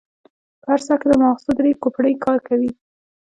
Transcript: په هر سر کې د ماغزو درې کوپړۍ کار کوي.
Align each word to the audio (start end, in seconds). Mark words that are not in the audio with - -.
په 0.61 0.65
هر 0.71 0.79
سر 0.85 0.97
کې 1.01 1.07
د 1.09 1.13
ماغزو 1.21 1.51
درې 1.59 1.71
کوپړۍ 1.81 2.13
کار 2.25 2.37
کوي. 2.47 2.71